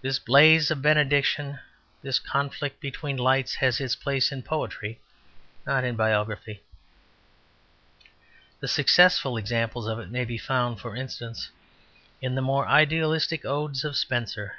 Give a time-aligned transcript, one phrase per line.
[0.00, 1.60] This blaze of benediction,
[2.02, 5.00] this conflict between lights, has its place in poetry,
[5.64, 6.64] not in biography.
[8.58, 11.50] The successful examples of it may be found, for instance,
[12.20, 14.56] in the more idealistic odes of Spenser.